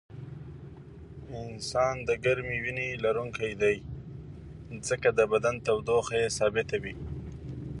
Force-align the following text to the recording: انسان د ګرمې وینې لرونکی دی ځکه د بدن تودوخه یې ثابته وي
انسان 1.53 1.95
د 2.07 2.09
ګرمې 2.25 2.57
وینې 2.63 2.89
لرونکی 3.03 3.51
دی 3.61 3.75
ځکه 4.87 5.09
د 5.19 5.19
بدن 5.31 5.55
تودوخه 5.65 6.15
یې 6.21 6.27
ثابته 6.37 6.77
وي 6.83 6.95